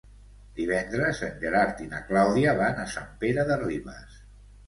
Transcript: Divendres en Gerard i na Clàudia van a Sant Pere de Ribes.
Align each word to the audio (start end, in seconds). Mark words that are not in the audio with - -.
Divendres 0.59 1.19
en 1.27 1.35
Gerard 1.43 1.83
i 1.85 1.91
na 1.91 2.01
Clàudia 2.09 2.55
van 2.61 2.81
a 2.85 2.87
Sant 2.95 3.13
Pere 3.25 3.43
de 3.51 3.59
Ribes. 3.65 4.19